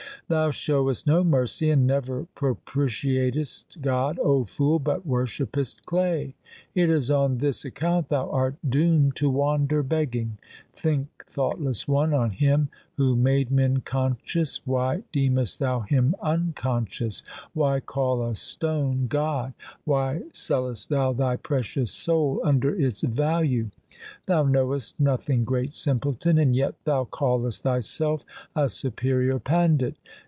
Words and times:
Thou 0.27 0.49
showest 0.49 1.05
no 1.05 1.25
mercy 1.25 1.69
and 1.71 1.85
never 1.85 2.25
pro 2.35 2.55
pitiatest 2.55 3.81
God, 3.81 4.17
O 4.19 4.45
fool, 4.45 4.79
but 4.79 5.05
worshippest 5.05 5.83
clay. 5.85 6.35
It 6.73 6.89
is 6.89 7.11
on 7.11 7.39
this 7.39 7.65
account 7.65 8.07
thou 8.07 8.29
art 8.29 8.55
doomed 8.65 9.17
to 9.17 9.29
wander 9.29 9.83
begging. 9.83 10.37
Think, 10.71 11.25
thoughtless 11.27 11.85
one, 11.85 12.13
on 12.13 12.29
Him 12.29 12.69
who 12.95 13.17
made 13.17 13.51
men 13.51 13.81
conscious; 13.81 14.61
why 14.65 15.03
deemest 15.11 15.59
thou 15.59 15.81
Him 15.81 16.15
unconscious? 16.21 17.23
Why 17.53 17.81
call 17.81 18.23
a 18.25 18.33
stone 18.33 19.07
God? 19.07 19.53
Why 19.83 20.21
sellest 20.31 20.87
thou 20.87 21.11
thy 21.11 21.35
precious 21.35 21.91
soul 21.91 22.39
under 22.41 22.73
its 22.73 23.01
value? 23.01 23.69
Thou 24.27 24.43
knowest 24.43 24.97
nothing, 24.97 25.43
great 25.43 25.75
simpleton, 25.75 26.37
and 26.39 26.55
yet 26.55 26.75
thou 26.85 27.03
callest 27.03 27.63
thyself 27.63 28.25
a 28.55 28.69
superior 28.69 29.37
pandit. 29.37 29.97